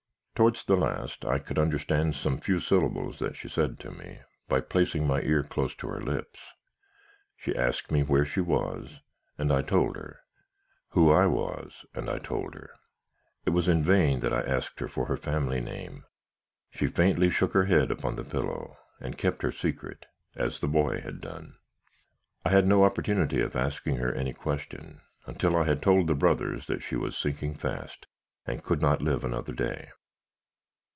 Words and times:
Towards 0.33 0.63
the 0.65 0.75
last, 0.75 1.23
I 1.23 1.37
could 1.37 1.59
understand 1.59 2.15
some 2.15 2.39
few 2.39 2.57
syllables 2.59 3.19
that 3.19 3.35
she 3.35 3.47
said 3.47 3.79
to 3.81 3.91
me, 3.91 4.21
by 4.47 4.59
placing 4.59 5.05
my 5.05 5.21
ear 5.21 5.43
close 5.43 5.75
to 5.75 5.87
her 5.87 6.01
lips. 6.01 6.39
She 7.37 7.55
asked 7.55 7.91
me 7.91 8.01
where 8.01 8.25
she 8.25 8.39
was, 8.41 9.01
and 9.37 9.53
I 9.53 9.61
told 9.61 9.97
her; 9.97 10.21
who 10.93 11.11
I 11.11 11.27
was, 11.27 11.85
and 11.93 12.09
I 12.09 12.17
told 12.17 12.55
her. 12.55 12.71
It 13.45 13.51
was 13.51 13.67
in 13.67 13.83
vain 13.83 14.21
that 14.21 14.33
I 14.33 14.41
asked 14.41 14.79
her 14.79 14.87
for 14.87 15.05
her 15.05 15.15
family 15.15 15.59
name. 15.61 16.05
She 16.71 16.87
faintly 16.87 17.29
shook 17.29 17.53
her 17.53 17.65
head 17.65 17.91
upon 17.91 18.15
the 18.15 18.23
pillow, 18.23 18.77
and 18.99 19.19
kept 19.19 19.43
her 19.43 19.51
secret, 19.51 20.07
as 20.35 20.59
the 20.59 20.67
boy 20.67 21.01
had 21.01 21.21
done. 21.21 21.59
"I 22.43 22.49
had 22.49 22.65
no 22.65 22.83
opportunity 22.83 23.41
of 23.41 23.55
asking 23.55 23.97
her 23.97 24.11
any 24.11 24.33
question, 24.33 25.01
until 25.27 25.55
I 25.55 25.65
had 25.65 25.83
told 25.83 26.07
the 26.07 26.15
brothers 26.15 26.67
she 26.79 26.95
was 26.95 27.15
sinking 27.15 27.53
fast, 27.53 28.07
and 28.47 28.63
could 28.63 28.81
not 28.81 29.03
live 29.03 29.23
another 29.23 29.53
day. 29.53 29.89